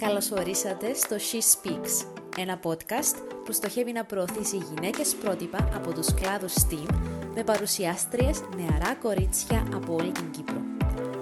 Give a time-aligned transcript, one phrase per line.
[0.00, 2.06] Καλώς ορίσατε στο She Speaks,
[2.36, 6.94] ένα podcast που στοχεύει να προωθήσει γυναίκες πρότυπα από τους κλάδους STEAM
[7.34, 10.60] με παρουσιάστριες νεαρά κορίτσια από όλη την Κύπρο.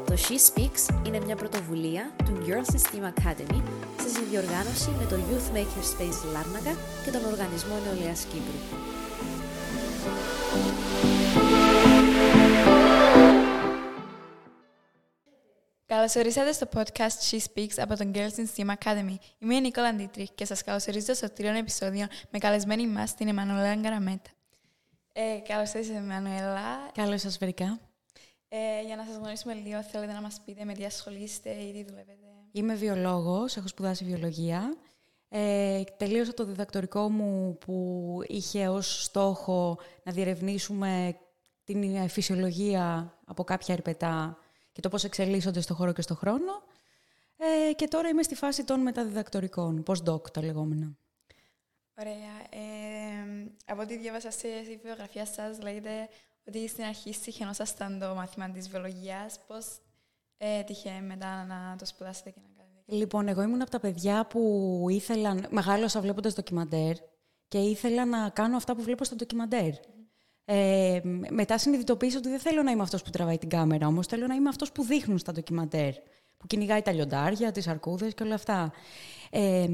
[0.07, 3.63] Το She Speaks είναι μια πρωτοβουλία του Girls in STEAM Academy
[4.03, 8.87] σε συνδιοργάνωση με το Youth Maker Space Λάρνακα και τον Οργανισμό Νεολαίας Κύπρου.
[15.99, 19.15] Καλώς ορίσατε στο podcast She Speaks από τον Girls in STEAM Academy.
[19.39, 23.75] Είμαι η Νίκολα Ντίτριχ και σας καλωσορίζω στο τριών επεισόδιο με καλεσμένη μας την Εμμανουέλα
[23.75, 24.31] Γκαραμέτα.
[25.13, 26.91] Ε, καλώς ήρθατε, Εμμανουέλα.
[26.95, 27.81] Καλώς σας βρήκα.
[28.49, 31.85] Ε, για να σας γνωρίσουμε λίγο, θέλετε να μας πείτε με τι ασχολείστε ή τι
[31.85, 32.19] δουλεύετε;
[32.53, 34.77] Είμαι βιολόγος, έχω σπουδάσει βιολογία.
[35.29, 41.17] Ε, τελείωσα το διδακτορικό μου που είχε ως στόχο να διερευνήσουμε
[41.65, 44.39] την φυσιολογία από κάποια ερπετά
[44.79, 46.63] και το πώς εξελίσσονται στο χώρο και στο χρόνο.
[47.37, 50.97] Ε, και τώρα είμαι στη φάση των μεταδιδακτορικών, post-doc τα λεγόμενα.
[52.01, 52.15] Ωραία.
[52.51, 54.49] Ε, από ό,τι διάβασα στη
[54.83, 56.09] βιογραφία σας, λέγεται
[56.47, 59.41] ότι στην αρχή συχαινόσασταν το μάθημα της βιολογίας.
[59.47, 59.67] Πώς
[60.37, 62.95] ε, τυχε μετά να το σπουδάσετε και να κάνετε.
[62.97, 66.97] Λοιπόν, εγώ ήμουν από τα παιδιά που ήθελαν, μεγάλωσα βλέποντας ντοκιμαντέρ
[67.49, 69.73] και ήθελα να κάνω αυτά που βλέπω στο ντοκιμαντέρ.
[70.51, 74.27] Ε, μετά συνειδητοποίησα ότι δεν θέλω να είμαι αυτός που τραβάει την κάμερα, όμως θέλω
[74.27, 75.93] να είμαι αυτός που δείχνουν στα ντοκιμαντέρ.
[76.37, 78.73] Που κυνηγάει τα λιοντάρια, τις αρκούδες και όλα αυτά.
[79.31, 79.67] Ε,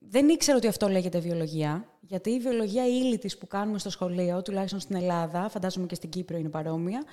[0.00, 3.90] δεν ήξερα ότι αυτό λέγεται βιολογία, γιατί η βιολογία η ύλη της που κάνουμε στο
[3.90, 7.04] σχολείο, τουλάχιστον στην Ελλάδα, φαντάζομαι και στην Κύπρο είναι παρόμοια,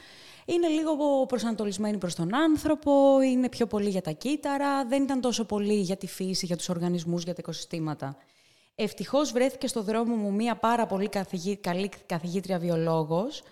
[0.45, 5.45] είναι λίγο προσανατολισμένη προς τον άνθρωπο, είναι πιο πολύ για τα κύτταρα, δεν ήταν τόσο
[5.45, 8.17] πολύ για τη φύση, για τους οργανισμούς, για τα οικοσυστήματα.
[8.81, 13.43] Ευτυχώς βρέθηκε στο δρόμο μου μία πάρα πολύ καθηγή, καλή καθηγήτρια βιολόγος,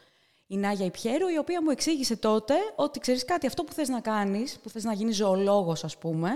[0.47, 3.99] η Νάγια Ιπιέρου, η οποία μου εξήγησε τότε ότι ξέρεις κάτι, αυτό που θες να
[3.99, 6.29] κάνεις, που θες να γίνεις ζωολόγος ας πούμε,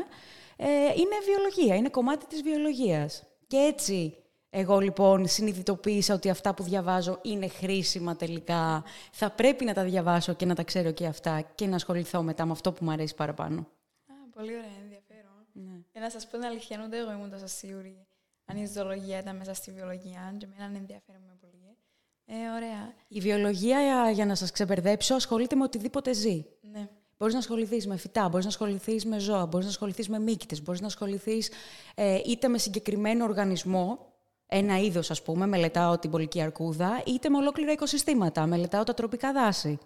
[0.56, 3.24] ε, είναι βιολογία, είναι κομμάτι της βιολογίας.
[3.48, 4.16] Και έτσι
[4.50, 8.84] εγώ λοιπόν συνειδητοποίησα ότι αυτά που διαβάζω είναι χρήσιμα τελικά.
[9.12, 12.46] Θα πρέπει να τα διαβάσω και να τα ξέρω και αυτά και να ασχοληθώ μετά
[12.46, 13.60] με αυτό που μου αρέσει παραπάνω.
[14.08, 15.46] Α, πολύ ωραία, ενδιαφέρον.
[15.54, 15.80] Ναι.
[15.92, 18.06] Και να σας πω την αλήθεια, ούτε εγώ ήμουν τόσο σίγουρη
[18.52, 21.78] αν η ζωολογία ήταν μέσα στη βιολογία, και εμένα ενδιαφέρον με πολύ.
[22.26, 22.94] Ε, ωραία.
[23.08, 26.46] Η βιολογία, για να σας ξεπερδέψω, ασχολείται με οτιδήποτε ζει.
[26.62, 26.90] Ναι.
[27.18, 30.62] Μπορείς να ασχοληθείς με φυτά, μπορείς να ασχοληθείς με ζώα, μπορείς να ασχοληθείς με μύκητες,
[30.62, 31.52] μπορείς να ασχοληθείς
[31.96, 34.14] ε, είτε με συγκεκριμένο οργανισμό,
[34.46, 39.32] ένα είδος ας πούμε, μελετάω την πολική αρκούδα, είτε με ολόκληρα οικοσυστήματα, μελετάω τα τροπικά
[39.32, 39.80] δάση.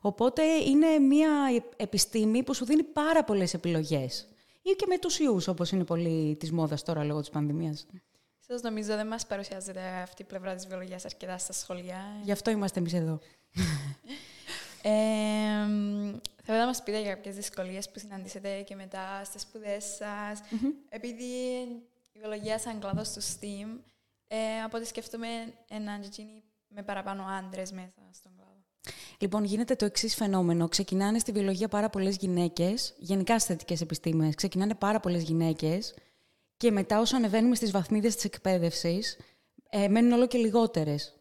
[0.00, 1.30] Οπότε είναι μια
[1.76, 4.29] επιστήμη που σου δίνει πάρα πολλές επιλογές
[4.62, 7.86] ή και με τους ιούς, όπως είναι πολύ της μόδας τώρα λόγω της πανδημίας.
[8.38, 12.04] Σα νομίζω δεν μας παρουσιάζεται αυτή η πλευρά της βιολογίας αρκετά στα σχολεία.
[12.22, 13.18] Γι' αυτό είμαστε εμείς εδώ.
[14.82, 14.90] ε,
[16.42, 20.40] θέλω να μας πείτε για κάποιες δυσκολίες που συναντήσετε και μετά στι σπουδές σας.
[20.88, 21.24] Επειδή
[22.12, 23.78] η βιολογία σαν κλάδος του STEAM,
[24.28, 25.28] ε, από ό,τι σκεφτούμε,
[25.68, 26.02] έναν
[26.68, 28.39] με παραπάνω άντρες μέσα στον κλάδο.
[29.18, 30.68] Λοιπόν, γίνεται το εξής φαινόμενο.
[30.68, 35.94] Ξεκινάνε στη βιολογία πάρα πολλές γυναίκες, γενικά στις θετικές επιστήμες, ξεκινάνε πάρα πολλές γυναίκες
[36.56, 39.18] και μετά, όσο ανεβαίνουμε στις βαθμίδες της εκπαίδευσης,
[39.70, 41.14] ε, μένουν όλο και λιγότερες.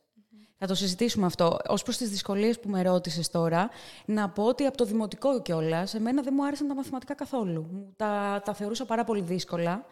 [0.58, 1.46] Θα το συζητήσουμε αυτό.
[1.46, 3.70] Ω προς τις δυσκολίες που με ρώτησες τώρα,
[4.06, 7.94] να πω ότι από το δημοτικό κιόλας, εμένα δεν μου άρεσαν τα μαθηματικά καθόλου.
[7.96, 9.86] Τα, τα θεωρούσα πάρα πολύ δύσκολα.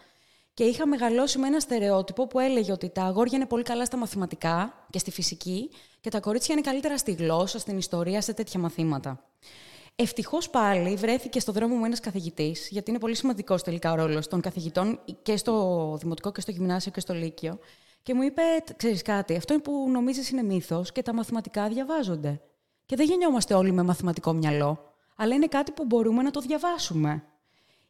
[0.57, 3.97] Και είχα μεγαλώσει με ένα στερεότυπο που έλεγε ότι τα αγόρια είναι πολύ καλά στα
[3.97, 5.69] μαθηματικά και στη φυσική
[6.01, 9.23] και τα κορίτσια είναι καλύτερα στη γλώσσα, στην ιστορία, σε τέτοια μαθήματα.
[9.95, 14.27] Ευτυχώς πάλι βρέθηκε στο δρόμο μου ένας καθηγητής, γιατί είναι πολύ σημαντικός τελικά ο ρόλος
[14.27, 17.59] των καθηγητών και στο δημοτικό και στο γυμνάσιο και στο λύκειο.
[18.03, 18.41] Και μου είπε:
[18.75, 22.41] Ξέρεις κάτι, αυτό που νομίζεις είναι μύθος και τα μαθηματικά διαβάζονται.
[22.85, 27.23] Και δεν γεννιόμαστε όλοι με μαθηματικό μυαλό, αλλά είναι κάτι που μπορούμε να το διαβάσουμε.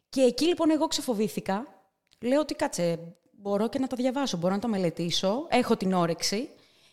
[0.08, 1.77] Και εκεί λοιπόν εγώ ξεφοβήθηκα
[2.20, 2.98] λέω ότι κάτσε,
[3.32, 6.48] μπορώ και να τα διαβάσω, μπορώ να τα μελετήσω, έχω την όρεξη.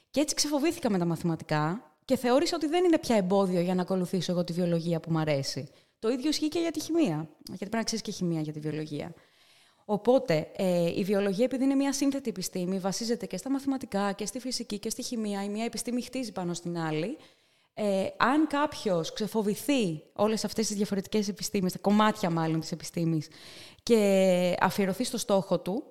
[0.09, 3.81] Και έτσι ξεφοβήθηκα με τα μαθηματικά και θεώρησα ότι δεν είναι πια εμπόδιο για να
[3.81, 5.67] ακολουθήσω εγώ τη βιολογία που μου αρέσει.
[5.99, 7.29] Το ίδιο ισχύει και για τη χημεία.
[7.43, 9.13] Γιατί πρέπει να ξέρεις και χημεία για τη βιολογία.
[9.85, 14.39] Οπότε, ε, η βιολογία, επειδή είναι μια σύνθετη επιστήμη, βασίζεται και στα μαθηματικά και στη
[14.39, 15.43] φυσική και στη χημεία.
[15.43, 17.17] Η μία επιστήμη χτίζει πάνω στην άλλη.
[17.77, 23.27] Ε, αν κάποιος ξεφοβηθεί όλες αυτές τις διαφορετικές επιστήμες, τα κομμάτια μάλλον της επιστήμης,
[23.83, 25.83] και αφιερωθεί στο στόχο του,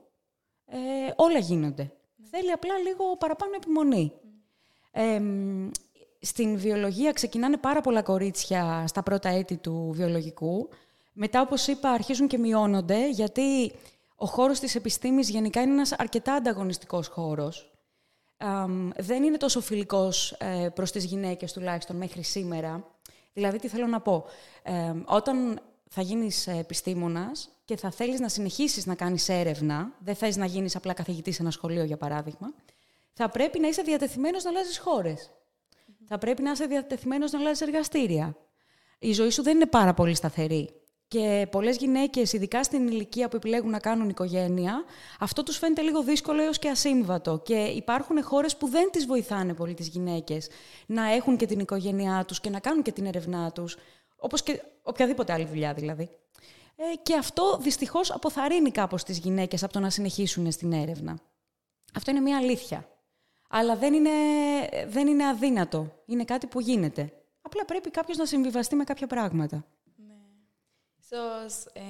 [0.66, 0.78] ε,
[1.16, 1.92] όλα γίνονται.
[2.31, 4.12] Θέλει απλά λίγο παραπάνω επιμονή.
[4.90, 5.20] Ε,
[6.20, 10.69] στην βιολογία ξεκινάνε πάρα πολλά κορίτσια στα πρώτα έτη του βιολογικού.
[11.12, 13.72] Μετά, όπως είπα, αρχίζουν και μειώνονται, γιατί
[14.16, 17.74] ο χώρος της επιστήμης γενικά είναι ένας αρκετά ανταγωνιστικός χώρος.
[18.96, 22.85] Δεν είναι τόσο φιλικός ε, προς τις γυναίκες, τουλάχιστον μέχρι σήμερα.
[23.32, 24.25] Δηλαδή, τι θέλω να πω.
[25.05, 30.46] όταν θα γίνεις επιστήμονας και θα θέλεις να συνεχίσεις να κάνεις έρευνα, δεν θες να
[30.46, 32.55] γίνεις απλά καθηγητής σε ένα σχολείο για παράδειγμα,
[33.12, 35.31] θα πρέπει να είσαι διατεθειμένος να αλλάζεις χώρες.
[36.06, 38.37] Θα πρέπει να είσαι διατεθειμένος να αλλάζεις εργαστήρια.
[38.99, 40.83] Η ζωή σου δεν είναι πάρα πολύ σταθερή.
[41.14, 44.84] Και πολλές γυναίκες, ειδικά στην ηλικία που επιλέγουν να κάνουν οικογένεια,
[45.20, 47.40] αυτό τους φαίνεται λίγο δύσκολο έως και ασύμβατο.
[47.44, 50.49] Και υπάρχουν χώρες που δεν τις βοηθάνε πολύ τις γυναίκες
[50.87, 53.76] να έχουν και την οικογένειά τους και να κάνουν και την έρευνά τους,
[54.16, 56.11] όπως και οποιαδήποτε άλλη δουλειά δηλαδή.
[56.76, 61.19] Ε, και αυτό δυστυχώς αποθαρρύνει κάπως τις γυναίκες από το να συνεχίσουν στην έρευνα.
[61.94, 62.88] Αυτό είναι μια αλήθεια.
[63.49, 64.11] Αλλά δεν είναι,
[64.87, 65.93] δεν είναι αδύνατο.
[66.06, 67.12] Είναι κάτι που γίνεται.
[67.43, 69.64] Απλά πρέπει κάποιος να συμβιβαστεί με κάποια πράγματα.
[71.04, 71.82] Ίσως ε,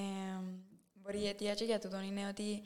[0.94, 2.62] μπορεί η αιτία και για τούτο είναι ότι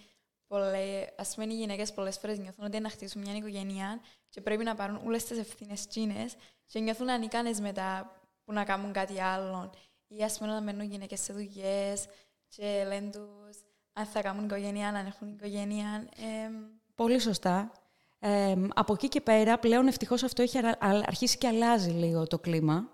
[0.46, 4.64] πολλέ, ας πούμε οι γυναίκες πολλές φορές νιώθουν ότι να χτίσουν μια οικογένεια και πρέπει
[4.64, 6.34] να πάρουν όλες τις ευθύνες τσίνες
[6.66, 9.70] και νιώθουν ανίκανες μετά που να κάνουν κάτι άλλο
[10.08, 12.06] ή ας πούμε να μένουν γυναίκες σε δουλειές
[12.48, 13.56] και λένε τους
[13.92, 16.08] αν θα κάνουν οικογένεια, αν έχουν οικογένεια.
[16.16, 16.50] Ε,
[16.94, 17.72] Πολύ σωστά.
[18.18, 22.88] Ε, από εκεί και πέρα, πλέον ευτυχώς αυτό έχει αρχίσει και αλλάζει λίγο το κλίμα.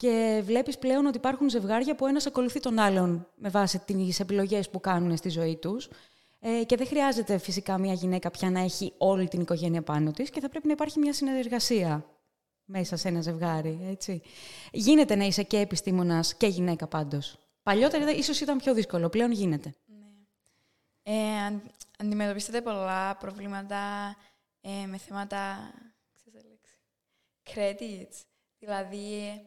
[0.00, 4.70] Και βλέπεις πλέον ότι υπάρχουν ζευγάρια που ένας ακολουθεί τον άλλον με βάση τις επιλογές
[4.70, 5.88] που κάνουν στη ζωή τους.
[6.40, 10.30] Ε, και δεν χρειάζεται φυσικά μια γυναίκα πια να έχει όλη την οικογένεια πάνω της
[10.30, 12.06] και θα πρέπει να υπάρχει μια συνεργασία
[12.64, 13.80] μέσα σε ένα ζευγάρι.
[13.90, 14.22] Έτσι.
[14.72, 17.38] Γίνεται να είσαι και επιστήμονας και γυναίκα πάντως.
[17.62, 19.74] Παλιότερα ίσως ήταν πιο δύσκολο, πλέον γίνεται.
[19.86, 20.06] Ναι.
[21.02, 21.62] Ε, αν,
[21.98, 23.78] αντιμετωπίσετε πολλά προβλήματα
[24.60, 25.72] ε, με θέματα
[27.54, 28.24] credits.
[28.58, 29.40] Δηλαδή,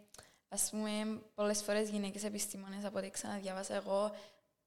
[0.54, 4.12] ας πούμε, πολλές φορές γυναίκες επιστήμονες, από ό,τι ξαναδιάβασα εγώ,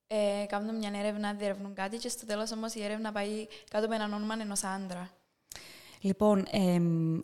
[0.06, 3.94] ε, κάνουν μια έρευνα, διερευνούν κάτι και στο τέλος όμως η έρευνα πάει κάτω από
[3.94, 5.10] έναν όνομα ενός άντρα.
[6.00, 6.46] Λοιπόν,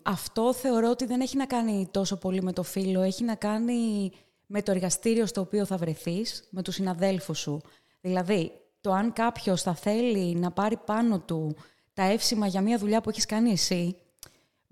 [0.02, 4.12] αυτό θεωρώ ότι δεν έχει να κάνει τόσο πολύ με το φίλο, έχει να κάνει
[4.46, 7.60] με το εργαστήριο στο οποίο θα βρεθείς, με τους συναδέλφους σου.
[8.00, 11.56] Δηλαδή, το αν κάποιος θα θέλει να πάρει πάνω του
[11.92, 13.96] τα εύσημα για μια δουλειά που έχεις κάνει εσύ,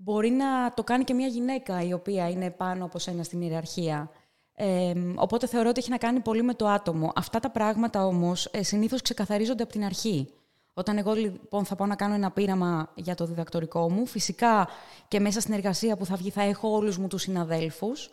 [0.03, 4.11] μπορεί να το κάνει και μια γυναίκα η οποία είναι πάνω από σένα στην ιεραρχία.
[4.55, 7.11] Ε, οπότε θεωρώ ότι έχει να κάνει πολύ με το άτομο.
[7.15, 10.33] Αυτά τα πράγματα όμως ε, συνήθως ξεκαθαρίζονται από την αρχή.
[10.73, 14.67] Όταν εγώ λοιπόν θα πάω να κάνω ένα πείραμα για το διδακτορικό μου, φυσικά
[15.07, 18.09] και μέσα στην εργασία που θα βγει θα έχω όλους μου τους συναδέλφους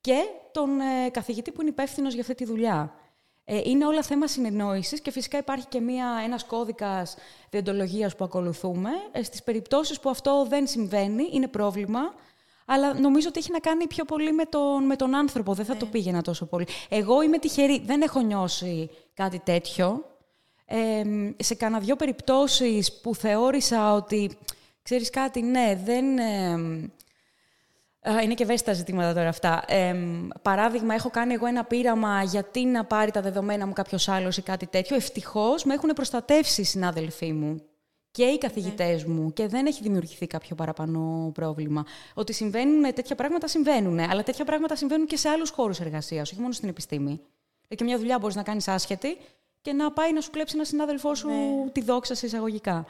[0.00, 0.18] και
[0.52, 2.94] τον ε, καθηγητή που είναι υπεύθυνος για αυτή τη δουλειά.
[3.52, 7.16] Ε, είναι όλα θέμα συνεννόησης και φυσικά υπάρχει και ένα ένας κώδικας
[7.50, 8.90] διοντολογίας που ακολουθούμε.
[9.12, 12.00] Ε, στις περιπτώσεις που αυτό δεν συμβαίνει, είναι πρόβλημα,
[12.64, 15.54] αλλά νομίζω ότι έχει να κάνει πιο πολύ με τον, με τον άνθρωπο.
[15.54, 15.90] Δεν θα το ναι.
[15.90, 16.66] πήγαινα τόσο πολύ.
[16.88, 17.82] Εγώ είμαι τυχερή.
[17.84, 20.04] Δεν έχω νιώσει κάτι τέτοιο.
[20.64, 21.02] Ε,
[21.36, 24.38] σε κανένα δυο περιπτώσεις που θεώρησα ότι,
[24.82, 26.04] ξέρεις κάτι, ναι, δεν...
[28.22, 29.64] Είναι και ευαίσθητα ζητήματα τώρα αυτά.
[29.66, 29.94] Ε,
[30.42, 34.42] παράδειγμα, έχω κάνει εγώ ένα πείραμα γιατί να πάρει τα δεδομένα μου κάποιος άλλος ή
[34.42, 34.96] κάτι τέτοιο.
[34.96, 37.62] Ευτυχώς με έχουν προστατεύσει οι συνάδελφοί μου
[38.10, 39.14] και οι καθηγητές ναι.
[39.14, 41.84] μου και δεν έχει δημιουργηθεί κάποιο παραπάνω πρόβλημα.
[42.14, 46.40] Ότι συμβαίνουν τέτοια πράγματα συμβαίνουν, αλλά τέτοια πράγματα συμβαίνουν και σε άλλους χώρους εργασίας, όχι
[46.40, 47.20] μόνο στην επιστήμη.
[47.68, 49.16] Ε, και μια δουλειά μπορείς να κάνεις άσχετη
[49.60, 51.70] και να πάει να σου κλέψει ένα συνάδελφό σου ναι.
[51.72, 52.86] τη δόξα σε εισαγωγικά.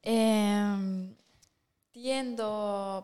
[0.00, 0.12] Ε,
[2.02, 2.50] τι είναι το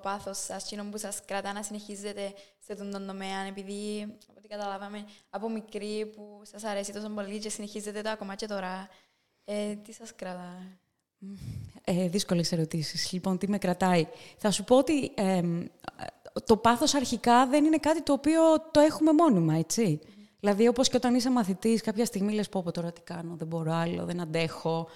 [0.03, 4.49] πάθος σας, κοινό που σας κρατά να συνεχίζετε σε αυτόν τον τομέα, επειδή, από ό,τι
[4.49, 8.89] καταλάβαμε, από μικρή που σας αρέσει τόσο πολύ και συνεχίζετε το ακόμα και τώρα,
[9.45, 10.79] ε, τι σας κρατά.
[11.85, 13.13] Ε, δύσκολες ερωτήσεις.
[13.13, 14.07] Λοιπόν, τι με κρατάει.
[14.37, 15.15] Θα σου πω ότι
[16.45, 20.01] το πάθος αρχικά δεν είναι κάτι το οποίο το έχουμε μόνιμα, έτσι.
[20.41, 23.47] Δηλαδή, όπως και όταν είσαι μαθητής, κάποια στιγμή λες πω, πω τώρα τι κάνω, δεν
[23.47, 24.89] μπορώ άλλο, δεν αντέχω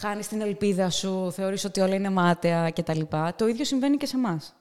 [0.00, 3.00] χάνεις την ελπίδα σου, θεωρείς ότι όλα είναι μάταια κτλ.
[3.36, 4.54] Το ίδιο συμβαίνει και σε εμάς.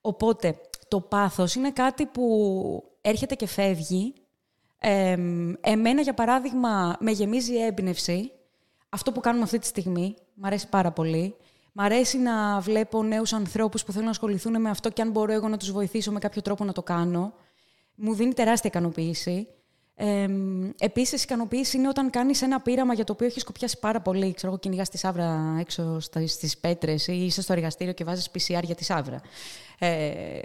[0.00, 2.26] Οπότε, το πάθος είναι κάτι που
[3.00, 4.14] έρχεται και φεύγει.
[4.78, 5.16] Ε,
[5.60, 8.30] εμένα, για παράδειγμα, με γεμίζει έμπνευση.
[8.88, 11.36] Αυτό που κάνουμε αυτή τη στιγμή, μου αρέσει πάρα πολύ.
[11.72, 15.32] Μ' αρέσει να βλέπω νέους ανθρώπους που θέλουν να ασχοληθούν με αυτό και αν μπορώ
[15.32, 17.32] εγώ να τους βοηθήσω με κάποιο τρόπο να το κάνω.
[17.94, 19.48] Μου δίνει τεράστια ικανοποίηση.
[19.98, 20.26] Ε,
[20.78, 24.34] Επίσης, η ικανοποίηση είναι όταν κάνεις ένα πείραμα για το οποίο έχεις σκοπιάσει πάρα πολύ.
[24.34, 28.62] Ξέρω εγώ, κυνηγάς τη σαύρα έξω στις πέτρες ή είσαι στο εργαστήριο και βάζεις PCR
[28.62, 29.20] για τη σαύρα.
[29.78, 30.40] Ε,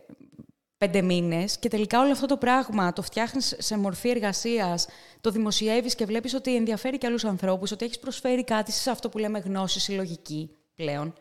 [0.77, 4.87] πέντε μήνες και τελικά όλο αυτό το πράγμα το φτιάχνεις σε μορφή εργασίας,
[5.21, 9.09] το δημοσιεύεις και βλέπεις ότι ενδιαφέρει και άλλους ανθρώπους, ότι έχεις προσφέρει κάτι σε αυτό
[9.09, 11.13] που λέμε γνώση συλλογική πλέον.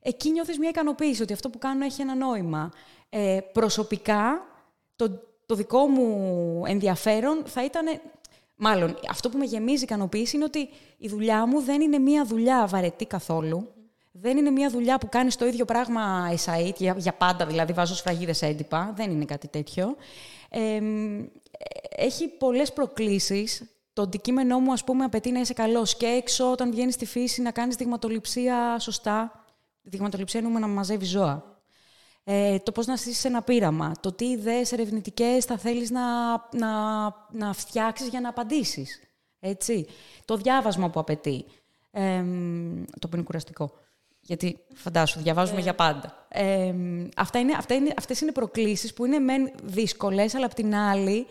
[0.00, 2.72] Εκεί νιώθεις μια ικανοποίηση ότι αυτό που κάνω έχει ένα νόημα.
[3.08, 4.46] Ε, προσωπικά,
[4.96, 8.00] το, το δικό μου ενδιαφέρον θα ήταν...
[8.56, 12.66] Μάλλον, αυτό που με γεμίζει ικανοποίηση είναι ότι η δουλειά μου δεν είναι μία δουλειά
[12.66, 13.68] βαρετή καθόλου.
[14.12, 17.94] Δεν είναι μία δουλειά που κάνεις το ίδιο πράγμα εσαΐτ, για, για πάντα δηλαδή βάζω
[17.94, 18.92] σφραγίδες έντυπα.
[18.96, 19.96] Δεν είναι κάτι τέτοιο.
[20.48, 20.80] Ε,
[21.96, 23.64] έχει πολλές προκλήσεις.
[23.92, 27.42] Το αντικείμενό μου, ας πούμε, απαιτεί να είσαι καλός και έξω, όταν βγαίνεις στη φύση,
[27.42, 29.44] να κάνεις δειγματοληψία σωστά.
[29.82, 31.55] Δειγματοληψία εννοούμε να μαζεύεις ζώα.
[32.28, 33.92] Ε, το πώς να στήσεις ένα πείραμα.
[34.00, 39.00] Το τι ιδέες ερευνητικές θα θέλεις να, να, να φτιάξεις για να απαντήσεις.
[39.40, 39.86] Έτσι.
[40.24, 41.44] Το διάβασμα που απαιτεί.
[41.90, 42.24] Ε,
[42.98, 43.72] το που είναι κουραστικό.
[44.20, 46.26] Γιατί φαντάσου, διαβάζουμε για πάντα.
[46.28, 46.74] Ε,
[47.16, 51.26] αυτά είναι, αυτά είναι, αυτές είναι προκλήσεις που είναι μεν δύσκολες, αλλά απ' την άλλη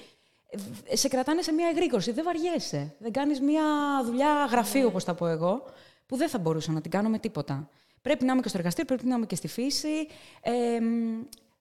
[0.94, 2.12] σε κρατάνε σε μια εγρήγορση.
[2.12, 2.96] Δεν βαριέσαι.
[3.00, 3.64] Δεν κάνεις μια
[4.06, 4.88] δουλειά γραφείου, ναι.
[4.88, 5.64] όπως τα πω εγώ,
[6.06, 7.70] που δεν θα μπορούσα να την κάνω με τίποτα.
[8.06, 10.08] Πρέπει να είμαι και στο εργαστήριο, πρέπει να είμαι και στη φύση.
[10.42, 10.80] Ε,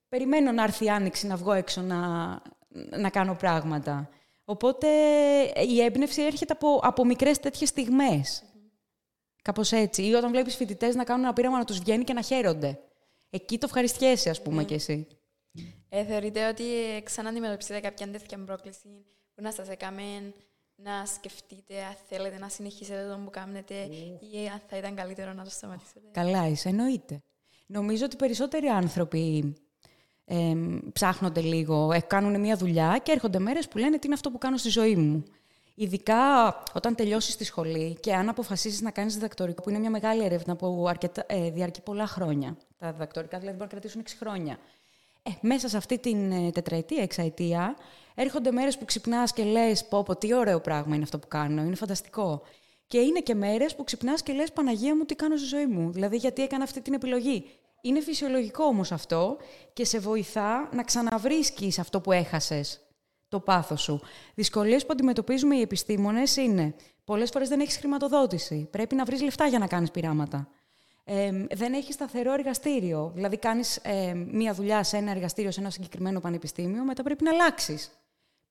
[0.09, 1.99] περιμένω να έρθει η άνοιξη να βγω έξω να,
[2.99, 4.09] να κάνω πράγματα.
[4.45, 4.89] Οπότε
[5.69, 8.45] η έμπνευση έρχεται από, από μικρές τέτοιες στιγμές.
[9.43, 10.07] Κάπως έτσι.
[10.07, 12.81] Ή όταν βλέπεις φοιτητές να κάνουν ένα πείραμα να τους βγαίνει και να χαίρονται.
[13.31, 14.67] Εκεί το ευχαριστιέσαι, ας πούμε, mm.
[14.67, 15.07] κι εσύ.
[15.89, 16.65] Ε, θεωρείτε ότι
[17.03, 20.03] ξανά αντιμετωπίσετε κάποια τέτοια πρόκληση που να σας έκαμε
[20.77, 23.75] να σκεφτείτε αν θέλετε να συνεχίσετε το που κάνετε
[24.33, 26.01] ή αν θα ήταν καλύτερο να το σταματήσετε.
[26.13, 27.23] Καλά, είσαι, εννοείται.
[27.67, 29.55] Νομίζω ότι περισσότεροι άνθρωποι
[30.25, 30.55] ε,
[30.93, 34.39] ψάχνονται λίγο, ε, κάνουν μια δουλειά και έρχονται μέρες που λένε τι είναι αυτό που
[34.39, 35.25] κάνω στη ζωή μου.
[35.75, 36.17] Ειδικά
[36.73, 40.57] όταν τελειώσεις τη σχολή και αν αποφασίσει να κάνεις διδακτορικό, που είναι μια μεγάλη έρευνα
[40.57, 42.57] που αρκετά, ε, διαρκεί πολλά χρόνια.
[42.79, 44.59] Τα διδακτορικά δηλαδή μπορούν να κρατήσουν 6 χρόνια.
[45.23, 47.77] Ε, μέσα σε αυτή την ε, τετραετία, εξαετία,
[48.15, 51.63] έρχονται μέρες που ξυπνάς και λες: Πω, πω, τι ωραίο πράγμα είναι αυτό που κάνω,
[51.63, 52.43] είναι φανταστικό.
[52.87, 55.93] Και είναι και μέρες που ξυπνάς και λες: Παναγία μου, τι κάνω στη ζωή μου.
[55.93, 57.51] Δηλαδή, γιατί έκανα αυτή την επιλογή.
[57.81, 59.37] Είναι φυσιολογικό όμως αυτό
[59.73, 62.81] και σε βοηθά να ξαναβρίσκεις αυτό που έχασες
[63.29, 64.01] το πάθος σου.
[64.35, 68.69] Δυσκολίες που αντιμετωπίζουμε οι επιστήμονες είναι πολλές φορές δεν έχεις χρηματοδότηση.
[68.71, 70.49] Πρέπει να βρεις λεφτά για να κάνεις πειράματα.
[71.05, 73.11] Ε, δεν έχεις σταθερό εργαστήριο.
[73.15, 77.31] Δηλαδή, κάνεις ε, μία δουλειά σε ένα εργαστήριο, σε ένα συγκεκριμένο πανεπιστήμιο, μετά πρέπει να
[77.31, 78.04] αλλάξεις.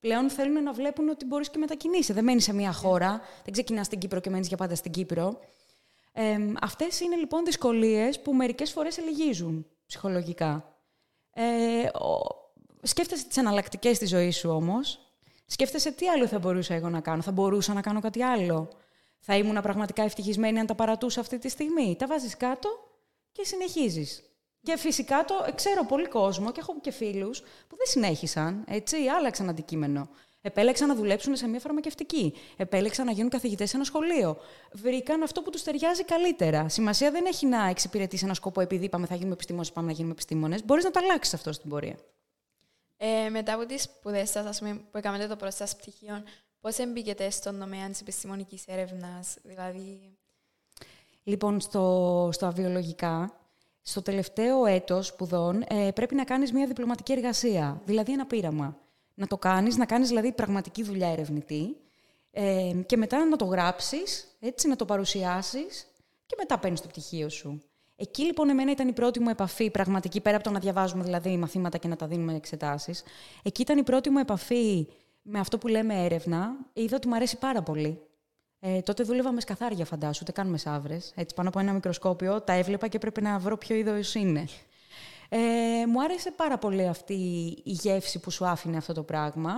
[0.04, 2.14] Πλέον θέλουν να βλέπουν ότι μπορείς και μετακινήσει.
[2.14, 5.40] Δεν μένεις σε μία χώρα, δεν ξεκινάς στην Κύπρο και μένεις για πάντα στην Κύπρο.
[6.12, 10.78] Ε, Αυτές είναι λοιπόν δυσκολίες που μερικές φορές ελεγίζουν ψυχολογικά.
[11.34, 11.44] Ε,
[12.82, 15.00] Σκέφτεσαι τις εναλλακτικές της ζωής σου όμως.
[15.46, 17.22] Σκέφτεσαι τι άλλο θα μπορούσα εγώ να κάνω.
[17.22, 18.70] Θα μπορούσα να κάνω κάτι άλλο.
[19.20, 21.96] Θα ήμουν πραγματικά ευτυχισμένη αν τα παρατούσα αυτή τη στιγμή.
[22.00, 22.70] Τα βάζεις κάτω
[23.32, 24.24] και συνεχίζεις.
[24.64, 28.64] Και φυσικά το ξέρω πολύ κόσμο και έχω και φίλους που δεν συνέχισαν.
[28.68, 30.10] Έτσι, άλλαξαν αντικείμενο.
[30.42, 32.34] Επέλεξαν να δουλέψουν σε μια φαρμακευτική.
[32.58, 34.38] Επέλεξαν να γίνουν καθηγητές σε ένα σχολείο.
[34.72, 36.70] Βρήκαν αυτό που τους ταιριάζει καλύτερα.
[36.70, 40.14] Σημασία δεν έχει να εξυπηρετήσει ένα σκοπό επειδή είπαμε θα γίνουμε επιστήμονες, πάμε να γίνουμε
[40.14, 40.66] επιστήμονες.
[40.66, 41.98] Μπορείς να το αλλάξεις αυτό στην πορεία.
[42.98, 46.24] Ε, μετά από τις σπουδές σας, που έκανατε το πρώτο σα πτυχίο,
[46.60, 50.18] πώς εμπήκετε στον τομέα της επιστημονικής έρευνας, δηλαδή;
[51.24, 53.43] Λοιπόν, στο, στο αβιολογικά,
[53.86, 58.78] στο τελευταίο έτος σπουδών ε, πρέπει να κάνεις μια διπλωματική εργασία, δηλαδή ένα πείραμα.
[59.14, 61.78] Να το κάνεις, να κάνεις δηλαδή πραγματική δουλειά ερευνητή
[62.32, 65.88] ε, και μετά να το γράψεις, έτσι, να το παρουσιάσεις
[66.26, 67.64] και μετά παίρνεις το πτυχίο σου.
[67.96, 71.38] Εκεί λοιπόν εμένα ήταν η πρώτη μου επαφή πραγματική, πέρα από το να διαβάζουμε δηλαδή
[71.38, 73.04] μαθήματα και να τα δίνουμε εξετάσεις.
[73.44, 74.88] Εκεί ήταν η πρώτη μου επαφή
[75.22, 76.56] με αυτό που λέμε έρευνα.
[76.74, 78.00] Είδα ότι μου αρέσει πάρα πολύ.
[78.66, 81.12] Ε, τότε δούλευα με σκαθάρια, φαντάσου, ούτε καν με σαύρες.
[81.16, 84.46] Έτσι, πάνω από ένα μικροσκόπιο, τα έβλεπα και έπρεπε να βρω ποιο είδος είναι.
[85.30, 85.38] Ε,
[85.88, 87.14] μου άρεσε πάρα πολύ αυτή
[87.64, 89.54] η γεύση που σου άφηνε αυτό το πράγμα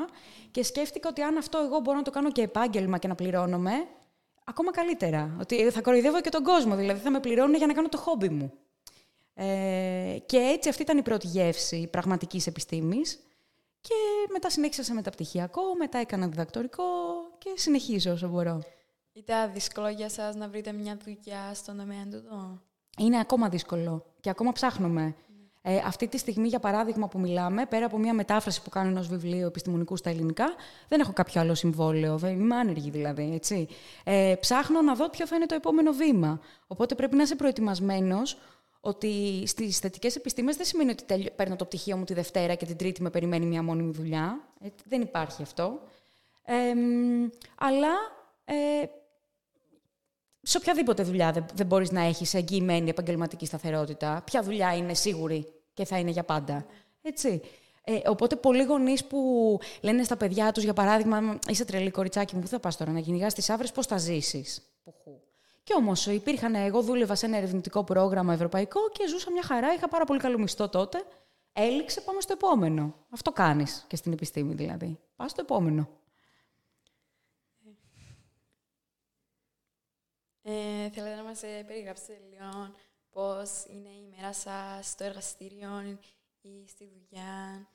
[0.51, 3.71] και σκέφτηκα ότι αν αυτό εγώ μπορώ να το κάνω και επάγγελμα και να πληρώνομαι,
[4.43, 5.35] ακόμα καλύτερα.
[5.39, 8.29] Ότι θα κοροϊδεύω και τον κόσμο, δηλαδή θα με πληρώνουν για να κάνω το χόμπι
[8.29, 8.53] μου.
[9.33, 13.19] Ε, και έτσι αυτή ήταν η πρώτη γεύση πραγματικής επιστήμης.
[13.81, 13.95] Και
[14.31, 16.83] μετά συνέχισα σε μεταπτυχιακό, μετά έκανα διδακτορικό
[17.37, 18.61] και συνεχίζω όσο μπορώ.
[19.17, 22.23] Ήταν δύσκολο για σας να βρείτε μια δουλειά στον τομέα του
[22.97, 25.15] Είναι ακόμα δύσκολο και ακόμα ψάχνουμε.
[25.61, 29.01] Ε, αυτή τη στιγμή, για παράδειγμα, που μιλάμε, πέρα από μια μετάφραση που κάνω ενό
[29.01, 30.45] βιβλίου επιστημονικούς στα ελληνικά,
[30.87, 32.17] δεν έχω κάποιο άλλο συμβόλαιο.
[32.17, 33.31] Δεν είμαι άνεργη δηλαδή.
[33.33, 33.67] Έτσι.
[34.03, 36.39] Ε, ψάχνω να δω ποιο θα είναι το επόμενο βήμα.
[36.67, 38.37] Οπότε πρέπει να είσαι προετοιμασμένος
[38.79, 41.31] ότι στις θετικές επιστήμες δεν σημαίνει ότι τελει...
[41.35, 44.39] παίρνω το πτυχίο μου τη Δευτέρα και την Τρίτη με περιμένει μια μόνιμη δουλειά.
[44.61, 45.81] Ε, δεν υπάρχει αυτό.
[46.45, 46.73] Ε,
[47.55, 47.93] αλλά
[48.45, 48.85] ε,
[50.47, 54.21] σε οποιαδήποτε δουλειά δεν, δεν μπορείς να έχεις εγγυημένη επαγγελματική σταθερότητα.
[54.25, 56.65] Ποια δουλειά είναι σίγουρη και θα είναι για πάντα.
[57.01, 57.41] Έτσι.
[57.83, 59.19] Ε, οπότε, πολλοί γονείς που
[59.81, 62.99] λένε στα παιδιά τους, για παράδειγμα, είσαι τρελή κοριτσάκι μου, πού θα πας τώρα να
[62.99, 64.61] κυνηγάς τις άβρες, πώς θα ζήσεις;
[65.63, 69.87] Και όμως υπήρχαν, εγώ δούλευα σε ένα ερευνητικό πρόγραμμα ευρωπαϊκό και ζούσα μια χαρά, είχα
[69.87, 71.03] πάρα πολύ καλό μισθό τότε.
[71.53, 72.93] Έληξε, πάμε στο επόμενο.
[73.09, 74.99] Αυτό κάνεις και στην επιστήμη δηλαδή.
[75.15, 75.89] Πας στο επόμενο.
[80.47, 82.73] Ε, θέλετε να μας ε, περιγράψετε λίγο
[83.09, 85.99] πώς είναι η μέρα σας στο εργαστήριο
[86.41, 87.67] ή στη δουλειά;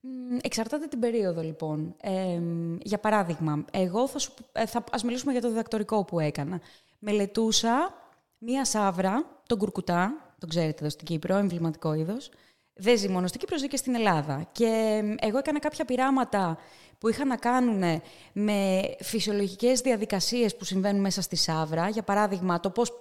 [0.00, 1.94] Μ, Εξαρτάται την περίοδο, λοιπόν.
[2.00, 2.40] Ε,
[2.82, 6.60] για παράδειγμα, εγώ θα, σου, ε, θα ας μιλήσουμε για το διδακτορικό που έκανα.
[6.98, 7.94] Μελετούσα
[8.38, 12.30] μία σάβρα, τον κουρκουτά, τον ξέρετε εδώ στην Κύπρο, εμβληματικό είδος.
[12.74, 14.48] Δεν ζει μόνος στην Κύπρος, ζει και στην Ελλάδα.
[14.52, 16.58] Και ε, εγώ έκανα κάποια πειράματα
[16.98, 18.02] που είχαν να κάνουν
[18.32, 21.88] με φυσιολογικές διαδικασίες που συμβαίνουν μέσα στη σάβρα.
[21.88, 22.92] Για παράδειγμα, το πώς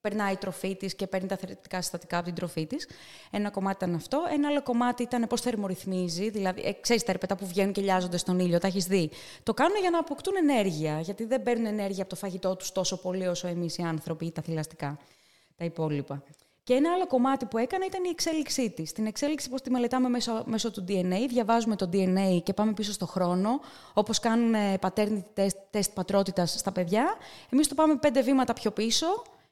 [0.00, 2.88] περνάει η τροφή της και παίρνει τα θεραπευτικά συστατικά από την τροφή της.
[3.30, 4.22] Ένα κομμάτι ήταν αυτό.
[4.32, 6.30] Ένα άλλο κομμάτι ήταν πώς θερμορυθμίζει.
[6.30, 9.10] Δηλαδή, ε, ξέρεις τα ρεπετά που βγαίνουν και λιάζονται στον ήλιο, τα έχεις δει.
[9.42, 11.00] Το κάνουν για να αποκτούν ενέργεια.
[11.00, 14.32] Γιατί δεν παίρνουν ενέργεια από το φαγητό τους τόσο πολύ όσο εμείς οι άνθρωποι ή
[14.32, 14.98] τα θηλαστικά,
[15.56, 16.22] τα υπόλοιπα.
[16.68, 18.92] Και ένα άλλο κομμάτι που έκανα ήταν η εξέλιξή της.
[18.92, 22.92] Την εξέλιξη, πώς τη μελετάμε μέσω, μέσω του DNA, διαβάζουμε το DNA και πάμε πίσω
[22.92, 23.60] στο χρόνο,
[23.92, 27.16] όπως κάνουν paternity test, τεστ πατρότητας στα παιδιά.
[27.48, 29.06] Εμείς το πάμε πέντε βήματα πιο πίσω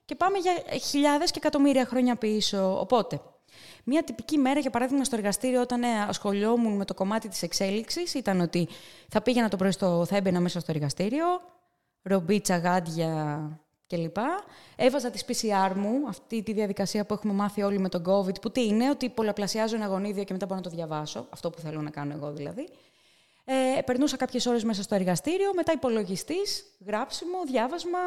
[0.04, 2.80] και πάμε για χιλιάδες και εκατομμύρια χρόνια πίσω.
[2.80, 3.20] Οπότε,
[3.84, 8.14] μία τυπική μέρα, για παράδειγμα, στο εργαστήριο, όταν ε, ασχολιόμουν με το κομμάτι της εξέλιξης,
[8.14, 8.68] ήταν ότι
[9.08, 11.26] θα πήγαινα το πρωί στο, θα έμπαινα μέσα στο εργαστήριο,
[12.02, 13.50] ρομπίτσα, γάντια
[13.86, 14.16] κλπ.
[14.76, 18.50] Έβαζα τη PCR μου, αυτή τη διαδικασία που έχουμε μάθει όλοι με τον COVID, που
[18.50, 21.80] τι είναι, ότι πολλαπλασιάζω ένα γονίδιο και μετά μπορώ να το διαβάσω, αυτό που θέλω
[21.80, 22.68] να κάνω εγώ δηλαδή.
[23.48, 27.98] Ε, περνούσα κάποιες ώρες μέσα στο εργαστήριο, μετά υπολογιστής, γράψιμο, διάβασμα,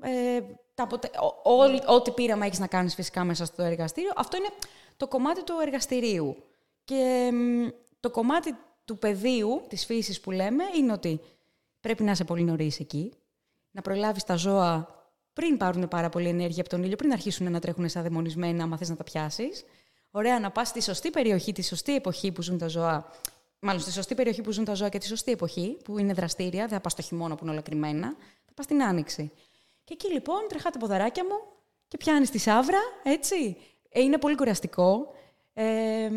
[0.00, 0.40] ε,
[0.74, 1.10] τα αποτε...
[1.86, 4.12] ό,τι πείραμα έχεις να κάνεις φυσικά μέσα στο εργαστήριο.
[4.16, 4.48] Αυτό είναι
[4.96, 6.36] το κομμάτι του εργαστηρίου.
[6.84, 7.30] Και
[8.00, 11.20] το κομμάτι του πεδίου, της φύσης που λέμε, είναι ότι
[11.80, 13.12] πρέπει να είσαι πολύ νωρίς εκεί,
[13.70, 14.97] να προλάβεις τα ζώα
[15.38, 18.76] πριν πάρουν πάρα πολύ ενέργεια από τον ήλιο, πριν αρχίσουν να τρέχουν σαν δαιμονισμένα, άμα
[18.76, 19.64] θες να τα πιάσεις.
[20.10, 23.10] Ωραία, να πας στη σωστή περιοχή, τη σωστή εποχή που ζουν τα ζώα,
[23.58, 26.60] μάλλον στη σωστή περιοχή που ζουν τα ζώα και τη σωστή εποχή, που είναι δραστήρια,
[26.60, 29.32] δεν θα πας στο χειμώνα που είναι όλα κρυμμένα, θα πας στην άνοιξη.
[29.84, 31.36] Και εκεί λοιπόν τρεχά τα ποδαράκια μου
[31.88, 33.56] και πιάνεις τη σαύρα, έτσι.
[33.88, 35.14] Ε, είναι πολύ κουραστικό.
[35.52, 36.10] Ε,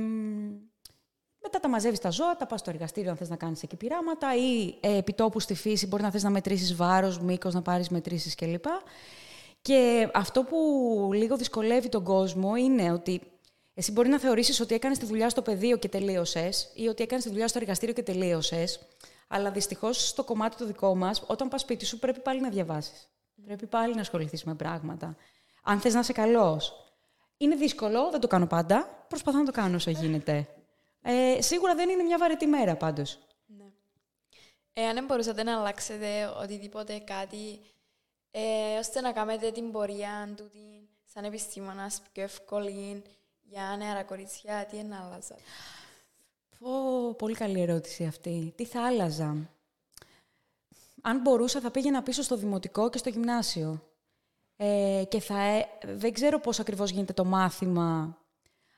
[1.42, 4.36] μετά τα μαζεύεις τα ζώα, τα πας στο εργαστήριο αν θες να κάνεις εκεί πειράματα
[4.36, 8.36] ή ε, επιτόπου στη φύση μπορεί να θες να μετρήσεις βάρος, μήκος, να πάρεις μετρήσεις
[8.36, 8.66] κλπ.
[9.62, 10.58] Και αυτό που
[11.14, 13.22] λίγο δυσκολεύει τον κόσμο είναι ότι
[13.74, 17.24] εσύ μπορεί να θεωρήσεις ότι έκανες τη δουλειά στο πεδίο και τελείωσες, ή ότι έκανες
[17.24, 18.80] τη δουλειά στο εργαστήριο και τελείωσες.
[19.28, 23.10] Αλλά δυστυχώς στο κομμάτι το δικό μας, όταν πας σπίτι σου, πρέπει πάλι να διαβάσεις.
[23.46, 25.16] Πρέπει πάλι να ασχοληθείς με πράγματα.
[25.64, 26.74] Αν θες να είσαι καλός.
[27.38, 29.06] Είναι δύσκολο, δεν το κάνω πάντα.
[29.08, 30.48] Προσπαθώ να το κάνω όσο γίνεται.
[31.02, 33.20] Ε, σίγουρα δεν είναι μια βαρετή μέρα πάντως.
[33.46, 33.66] Ναι.
[34.74, 37.60] Ε, αν μπορούσατε να αλλάξετε οτιδήποτε κάτι,
[38.32, 40.52] ε, ώστε να κάνετε την πορεία του
[41.14, 43.04] σαν επιστήμονας πιο εύκολη
[43.42, 45.36] για νεαρά κορίτσια, τι είναι άλλαζα.
[46.60, 48.54] Πω, πολύ καλή ερώτηση αυτή.
[48.56, 49.36] Τι θα άλλαζα;
[51.02, 53.86] Αν μπορούσα θα πήγαινα πίσω στο δημοτικό και στο γυμνάσιο.
[54.56, 58.18] Ε, και θα, ε, δεν ξέρω πώς ακριβώς γίνεται το μάθημα,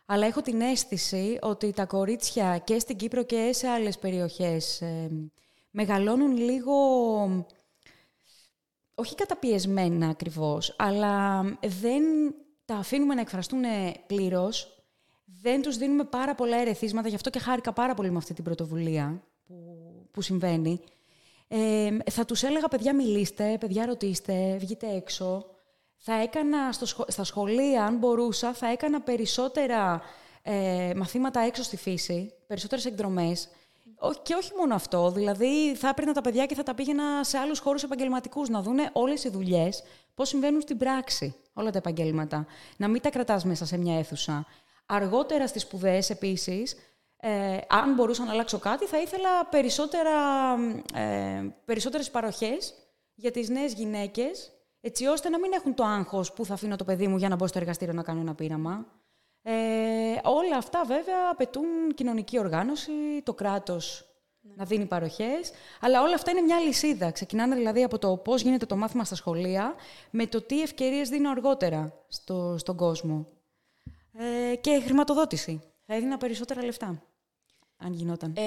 [0.05, 5.09] αλλά έχω την αίσθηση ότι τα κορίτσια και στην Κύπρο και σε άλλες περιοχές ε,
[5.71, 6.73] μεγαλώνουν λίγο,
[8.95, 11.41] όχι καταπιεσμένα ακριβώς, αλλά
[11.81, 12.03] δεν
[12.65, 13.63] τα αφήνουμε να εκφραστούν
[14.07, 14.83] πλήρως,
[15.41, 18.43] δεν τους δίνουμε πάρα πολλά ερεθίσματα, γι' αυτό και χάρηκα πάρα πολύ με αυτή την
[18.43, 19.55] πρωτοβουλία που,
[20.11, 20.79] που συμβαίνει.
[21.47, 25.52] Ε, θα τους έλεγα, παιδιά μιλήστε, παιδιά ρωτήστε, βγείτε έξω.
[26.05, 30.01] Θα έκανα στο στα σχολεία, αν μπορούσα, θα έκανα περισσότερα
[30.41, 33.49] ε, μαθήματα έξω στη φύση, περισσότερες εκδρομές.
[34.23, 37.59] Και όχι μόνο αυτό, δηλαδή θα έπαιρνα τα παιδιά και θα τα πήγαινα σε άλλους
[37.59, 39.83] χώρους επαγγελματικούς, να δούνε όλες οι δουλειές,
[40.15, 42.45] πώς συμβαίνουν στην πράξη, όλα τα επαγγέλματα.
[42.77, 44.45] Να μην τα κρατάς μέσα σε μια αίθουσα.
[44.85, 46.75] Αργότερα στις σπουδέ επίσης,
[47.17, 50.11] ε, αν μπορούσα να αλλάξω κάτι, θα ήθελα περισσότερα,
[50.93, 52.73] ε, περισσότερες παροχές
[53.15, 54.51] για τις νέες γυναίκες,
[54.85, 57.35] έτσι ώστε να μην έχουν το άγχος που θα αφήνω το παιδί μου για να
[57.35, 58.85] μπω στο εργαστήριο να κάνω ένα πείραμα.
[59.41, 62.91] Ε, όλα αυτά βέβαια απαιτούν κοινωνική οργάνωση,
[63.23, 64.05] το κράτος
[64.41, 64.53] ναι.
[64.55, 67.11] να δίνει παροχές, αλλά όλα αυτά είναι μια λυσίδα.
[67.11, 69.75] Ξεκινάνε δηλαδή από το πώς γίνεται το μάθημα στα σχολεία,
[70.09, 73.27] με το τι ευκαιρίες δίνω αργότερα στο, στον κόσμο.
[74.17, 75.61] Ε, και χρηματοδότηση.
[75.85, 77.03] Θα έδινα περισσότερα λεφτά
[77.77, 78.33] αν γινόταν.
[78.35, 78.43] Ε,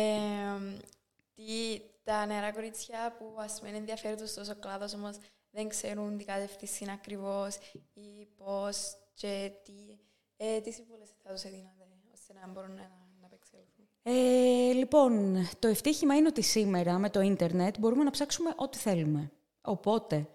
[1.34, 5.16] τι, τα νεαρά κορίτσια που ας πούμε ενδιαφέρουν τόσο κλάδος όμως
[5.56, 7.56] δεν ξέρουν τι κατεύθυνση είναι ακριβώς
[7.94, 9.72] ή πώς και τι,
[10.36, 12.90] ε, τι συμβουλές θα τους έδινατε ώστε να μπορούν να,
[13.20, 13.88] να απεξέλθουν.
[14.02, 19.32] Ε, λοιπόν, το ευτύχημα είναι ότι σήμερα με το ίντερνετ μπορούμε να ψάξουμε ό,τι θέλουμε.
[19.60, 20.28] Οπότε,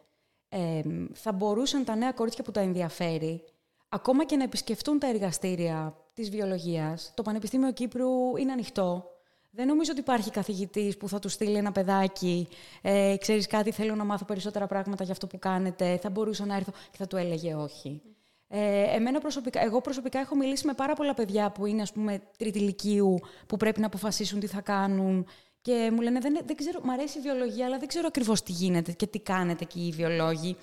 [0.50, 0.82] ε,
[1.14, 3.44] θα μπορούσαν τα νέα κορίτσια που τα ενδιαφέρει
[3.90, 7.12] ακόμα και να επισκεφτούν τα εργαστήρια της βιολογίας.
[7.16, 9.11] Το Πανεπιστήμιο Κύπρου είναι ανοιχτό.
[9.54, 12.48] Δεν νομίζω ότι υπάρχει καθηγητής που θα του στείλει ένα παιδάκι
[12.82, 16.56] ε, «Ξέρεις κάτι, θέλω να μάθω περισσότερα πράγματα για αυτό που κάνετε, θα μπορούσα να
[16.56, 18.02] έρθω» και θα του έλεγε όχι.
[18.48, 22.22] Ε, εμένα προσωπικά, εγώ προσωπικά έχω μιλήσει με πάρα πολλά παιδιά που είναι, ας πούμε,
[22.38, 25.28] τριτηλικίου, που πρέπει να αποφασίσουν τι θα κάνουν.
[25.62, 28.52] Και μου λένε, δεν, δεν ξέρω, μου αρέσει η βιολογία, αλλά δεν ξέρω ακριβώς τι
[28.52, 30.58] γίνεται και τι κάνετε εκεί οι βιολόγοι.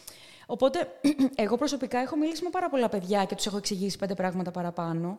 [0.46, 0.98] Οπότε,
[1.44, 5.18] εγώ προσωπικά έχω μιλήσει με πάρα πολλά παιδιά και τους έχω εξηγήσει πέντε πράγματα παραπάνω.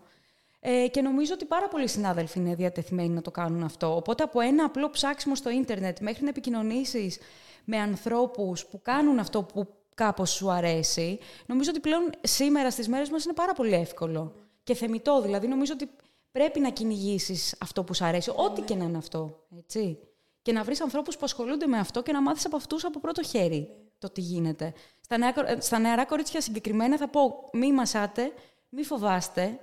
[0.60, 3.96] Ε, και νομίζω ότι πάρα πολλοί συνάδελφοι είναι διατεθειμένοι να το κάνουν αυτό.
[3.96, 7.20] Οπότε, από ένα απλό ψάξιμο στο ίντερνετ μέχρι να επικοινωνήσεις
[7.64, 13.10] με ανθρώπους που κάνουν αυτό που κάπως σου αρέσει, νομίζω ότι πλέον σήμερα στις μέρες
[13.10, 14.34] μας είναι πάρα πολύ εύκολο.
[14.64, 15.90] Και θεμητό, δηλαδή νομίζω ότι
[16.32, 20.00] πρέπει να κυνηγήσεις αυτό που σου αρέσει, ό,τι και να είναι αυτό, έτσι.
[20.42, 23.24] Και να βρεις ανθρώπους που ασχολούνται με αυτό και να μάθεις από αυτούς από πρώτο
[23.24, 24.74] χέρι το τι γίνεται.
[25.02, 28.32] Στα, νέα, στα νεαρά κορίτσια συγκεκριμένα θα πω μη μασάτε,
[28.70, 29.60] μη φοβάστε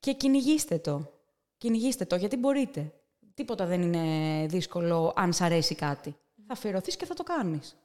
[0.00, 1.12] και κυνηγήστε το.
[1.56, 2.92] Κυνηγήστε το, γιατί μπορείτε.
[3.34, 6.16] Τίποτα δεν είναι δύσκολο αν σ' αρέσει κάτι.
[6.46, 7.76] Θα αφιερωθείς και θα το κάνεις.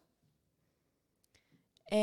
[1.84, 1.98] Ε,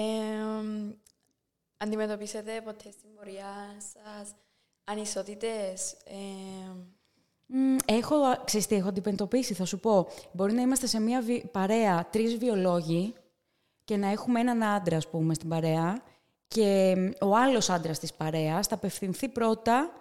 [1.76, 4.34] αντιμετωπίσετε ποτέ στην πορεία σας
[4.84, 6.72] ανισότητες; Ε,
[7.84, 10.06] έχω, ξέρεις τι, έχω αντιμετωπίσει, θα σου πω.
[10.32, 13.14] Μπορεί να είμαστε σε μια παρέα τρεις βιολόγοι
[13.84, 16.02] και να έχουμε έναν άντρα, ας πούμε, στην παρέα
[16.48, 19.92] και ο άλλος άντρας της παρέας θα απευθυνθεί πρώτα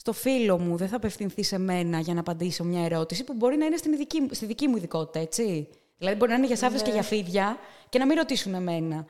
[0.00, 3.56] στο φίλο μου, δεν θα απευθυνθεί σε μένα για να απαντήσω μια ερώτηση που μπορεί
[3.56, 5.68] να είναι στην δική, στη δική μου ειδικότητα, έτσι.
[5.98, 6.94] Δηλαδή μπορεί να είναι για σάφες και ναι.
[6.94, 7.56] για φίδια
[7.88, 9.06] και να μην ρωτήσουν εμένα.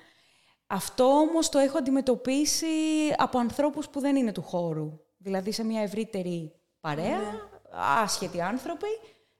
[0.66, 2.66] Αυτό όμως το έχω αντιμετωπίσει
[3.16, 5.00] από ανθρώπους που δεν είναι του χώρου.
[5.18, 7.40] Δηλαδή σε μια ευρύτερη παρέα, ναι.
[8.02, 8.88] άσχετοι άνθρωποι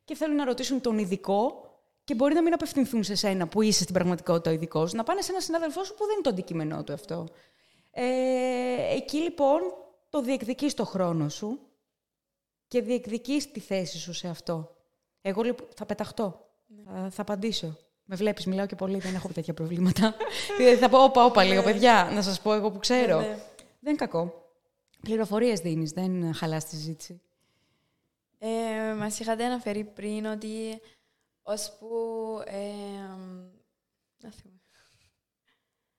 [0.04, 1.70] και θέλουν να ρωτήσουν τον ειδικό
[2.04, 5.20] και μπορεί να μην απευθυνθούν σε σένα που είσαι στην πραγματικότητα ο ειδικός, να πάνε
[5.20, 7.28] σε ένα συνάδελφό σου που δεν είναι το αντικείμενό του αυτό.
[7.90, 8.04] Ε,
[8.96, 9.60] εκεί λοιπόν
[10.10, 11.58] το διεκδικείς το χρόνο σου
[12.68, 14.76] και διεκδικείς τη θέση σου σε αυτό.
[15.20, 16.48] Εγώ λοιπόν θα πεταχτώ.
[16.84, 17.76] Θα, θα απαντήσω.
[18.04, 20.14] Με βλέπεις, μιλάω και πολύ, δεν έχω τέτοια προβλήματα.
[20.58, 21.72] Δηλαδή θα πω, όπα, όπα, λίγο, ναι.
[21.72, 23.20] παιδιά, να σας πω εγώ που ξέρω.
[23.20, 23.34] Ναι, ναι.
[23.80, 24.50] Δεν είναι κακό.
[25.00, 27.20] Πληροφορίες δίνεις, δεν χαλάς τη συζήτηση.
[28.38, 30.80] Ε, Μας είχατε αναφέρει πριν ότι
[31.42, 31.86] ώσπου.
[32.44, 32.60] Ε,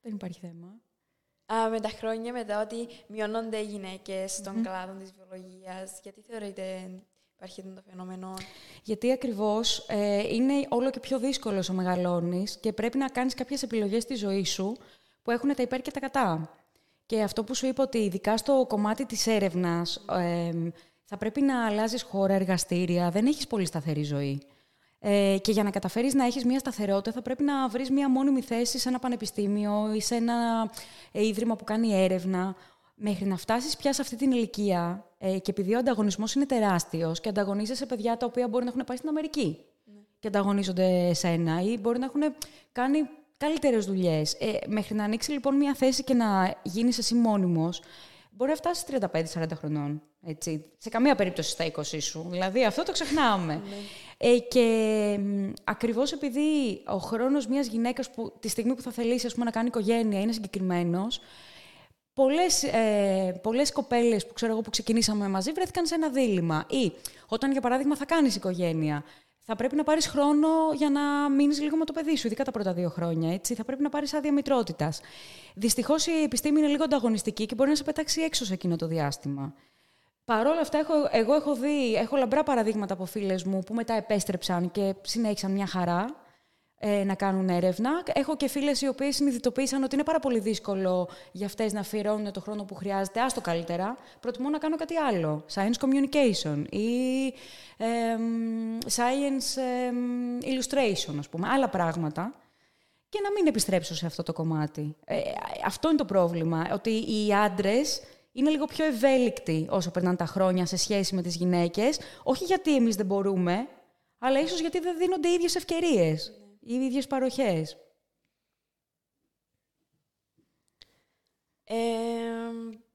[0.02, 0.82] δεν υπάρχει θέμα.
[1.54, 4.64] Α, με τα χρόνια μετά ότι μειώνονται οι γυναίκες στον mm-hmm.
[4.64, 6.00] κλάδο της βιολογίας.
[6.04, 6.90] Γιατί θεωρείτε
[7.36, 8.34] υπάρχει το φαινόμενο;
[8.84, 13.64] Γιατί ακριβώς ε, είναι όλο και πιο δύσκολο όσο μεγαλώνεις και πρέπει να κάνεις κάποιες
[13.64, 14.78] επιλογές στη ζωή σου
[15.22, 16.56] που έχουν τα υπέρ και τα κατά.
[17.06, 20.52] Και αυτό που σου είπα ότι ειδικά στο κομμάτι της έρευνας ε,
[21.04, 24.42] θα πρέπει να αλλάζεις χώρα, εργαστήρια, δεν έχεις πολύ σταθερή ζωή.
[25.04, 28.42] Ε, και για να καταφέρεις να έχεις μια σταθερότητα θα πρέπει να βρεις μια μόνιμη
[28.42, 30.70] θέση σε ένα πανεπιστήμιο ή σε ένα
[31.12, 32.56] ε, ίδρυμα που κάνει έρευνα
[32.96, 37.20] μέχρι να φτάσεις πια σε αυτή την ηλικία ε, και επειδή ο ανταγωνισμός είναι τεράστιος
[37.22, 40.00] και ανταγωνίζεσαι παιδιά τα οποία μπορεί να έχουν πάει στην Αμερική ναι.
[40.20, 42.22] και ανταγωνίζονται σένα ή μπορεί να έχουν
[42.72, 43.00] κάνει
[43.38, 44.34] καλύτερες δουλειές.
[44.34, 47.82] Ε, μέχρι να ανοίξει λοιπόν μια θέση και να γίνεις εσύ μόνιμος,
[48.32, 48.86] μπορεί να φτάσεις
[49.40, 50.02] 35-40 χρονών.
[50.26, 50.66] Έτσι.
[50.78, 52.28] Σε καμία περίπτωση στα 20 σου.
[52.30, 53.62] Δηλαδή αυτό το ξεχνάμε.
[54.24, 54.30] Ναι.
[54.30, 55.20] Ε, και
[55.64, 59.52] ακριβώς επειδή ο χρόνος μιας γυναίκας που τη στιγμή που θα θελήσει ας πούμε, να
[59.52, 61.20] κάνει οικογένεια είναι συγκεκριμένος,
[62.14, 66.66] πολλές, ε, πολλές κοπέλες που ξέρω εγώ που ξεκινήσαμε μαζί βρέθηκαν σε ένα δίλημα.
[66.70, 66.92] Ή
[67.28, 69.04] όταν για παράδειγμα θα κάνεις οικογένεια,
[69.44, 72.52] θα πρέπει να πάρεις χρόνο για να μείνεις λίγο με το παιδί σου, ειδικά τα
[72.52, 73.34] πρώτα δύο χρόνια.
[73.34, 73.56] Έτσι.
[73.56, 75.02] Θα πρέπει να πάρεις άδεια μητρότητας.
[75.56, 78.88] Δυστυχώς η επιστήμη είναι λίγο ανταγωνιστική και μπορεί να σε πετάξει έξω σε εκείνο το
[78.88, 79.54] διάστημα.
[80.26, 83.94] Παρ' όλα αυτά, έχω, εγώ έχω δει, έχω λαμπρά παραδείγματα από φίλες μου που μετά
[83.94, 86.06] επέστρεψαν και συνέχισαν μια χαρά
[86.84, 88.04] ε, να κάνουν έρευνα.
[88.14, 92.32] Έχω και φίλες οι οποίες συνειδητοποίησαν ότι είναι πάρα πολύ δύσκολο για αυτές να αφιερώνουν
[92.32, 93.22] το χρόνο που χρειάζεται.
[93.22, 93.98] Άστο καλύτερα.
[94.20, 95.46] Προτιμώ να κάνω κάτι άλλο.
[95.54, 97.26] Science communication ή
[97.78, 98.18] ε,
[98.96, 99.60] science
[100.44, 101.48] illustration, ας πούμε.
[101.50, 102.34] Άλλα πράγματα.
[103.10, 104.96] Και να μην επιστρέψω σε αυτό το κομμάτι.
[105.06, 105.20] Ε,
[105.66, 106.68] αυτό είναι το πρόβλημα.
[106.74, 108.02] Ότι οι άντρες
[108.32, 112.00] είναι λίγο πιο ευέλικτοι όσο περνάνε τα χρόνια σε σχέση με τις γυναίκες.
[112.24, 113.68] Όχι γιατί εμείς δεν μπορούμε,
[114.18, 117.78] αλλά ίσως γιατί δεν δίνονται οι ίδιες ευκαιρίες οι ίδιες παροχές.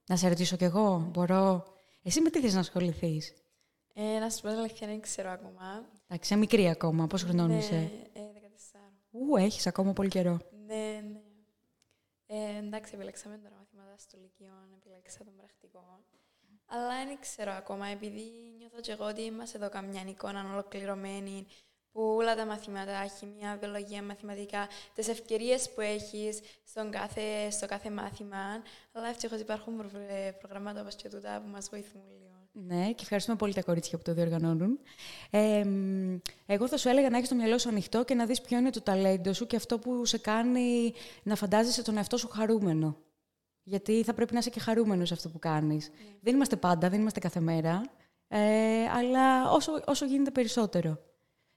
[0.05, 1.65] να σε ρωτήσω κι εγώ, μπορώ.
[2.01, 3.33] Εσύ με τι θες να ασχοληθείς;
[3.93, 5.89] Ε, να σου πω αλήθεια, δεν ξέρω ακόμα.
[6.07, 7.07] Εντάξει, είσαι μικρή ακόμα.
[7.07, 7.75] Πόσο χρονών ναι, είσαι.
[8.13, 8.79] Ε, 14.
[9.11, 10.39] Ού, έχεις ακόμα πολύ καιρό.
[12.57, 12.65] Ναι, ναι.
[12.65, 16.03] Ε, εντάξει, επιλέξαμε τώρα μαθήματα στο Λυκείο, επιλέξα τον πρακτικό.
[16.65, 21.47] Αλλά δεν ξέρω ακόμα, επειδή νιώθω και εγώ ότι είμαστε εδώ καμιά εικόνα ολοκληρωμένη
[21.91, 26.39] που όλα τα μαθήματα, χημία, βιολογία, μαθηματικά, τις ευκαιρίες που έχεις
[26.89, 28.63] κάθε, στο κάθε μάθημα.
[28.91, 29.91] Αλλά ευτυχώς υπάρχουν
[30.39, 32.26] προγράμματα όπως και τούτα που μας βοηθούν λίγο.
[32.65, 34.79] Ναι, και ευχαριστούμε πολύ τα κορίτσια που το διοργανώνουν.
[35.29, 35.63] Ε,
[36.45, 38.69] εγώ θα σου έλεγα να έχεις το μυαλό σου ανοιχτό και να δεις ποιο είναι
[38.69, 40.93] το ταλέντο σου και αυτό που σε κάνει
[41.23, 42.97] να φαντάζεσαι τον εαυτό σου χαρούμενο.
[43.63, 45.89] Γιατί θα πρέπει να είσαι και χαρούμενος σε αυτό που κάνεις.
[46.21, 47.81] Δεν είμαστε πάντα, δεν είμαστε κάθε μέρα.
[48.27, 50.99] Ε, αλλά όσο, όσο γίνεται περισσότερο.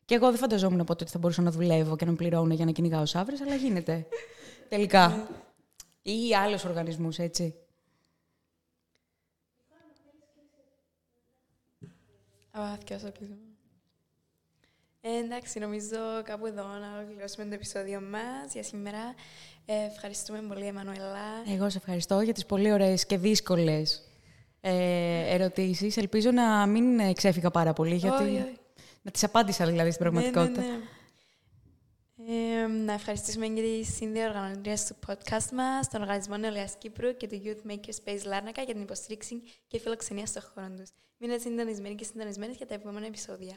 [0.05, 2.65] Και εγώ δεν φανταζόμουν ποτέ ότι θα μπορούσα να δουλεύω και να με πληρώνω για
[2.65, 4.07] να κυνηγάω σαύρε, αλλά γίνεται.
[4.69, 5.29] Τελικά.
[6.03, 7.55] Ή άλλους οργανισμούς, έτσι.
[12.61, 13.37] Α, θυκιάσω κλείσμα.
[15.01, 19.15] Ε, εντάξει, νομίζω κάπου εδώ να ολοκληρώσουμε το επεισόδιο μας για σήμερα.
[19.67, 21.43] Ε, ευχαριστούμε πολύ, Εμμανουέλα.
[21.53, 24.11] Εγώ σε ευχαριστώ για τις πολύ ωραίες και δύσκολες
[24.61, 25.97] ε, ερωτήσεις.
[25.97, 28.23] Ελπίζω να μην ξέφυγα πάρα πολύ, γιατί...
[28.23, 28.59] Όχι, όχι.
[29.03, 30.61] Να τις απάντησα δηλαδή στην πραγματικότητα.
[30.61, 30.83] Ναι, ναι, ναι.
[32.33, 37.37] Ε, να ευχαριστήσουμε και τις συνδιοργανωτρίες του podcast μας, τον Οργανισμό Νεολαίας Κύπρου και το
[37.45, 40.91] Youth Maker Space Λάρνακα για την υποστήριξη και φιλοξενία στον χώρο τους.
[41.19, 43.57] Μείνετε συντονισμένοι και συντονισμένες για τα επόμενα επεισόδια.